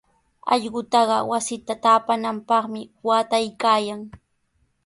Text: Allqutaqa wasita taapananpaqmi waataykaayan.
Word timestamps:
Allqutaqa 0.53 1.17
wasita 1.31 1.73
taapananpaqmi 1.83 2.81
waataykaayan. 3.07 4.01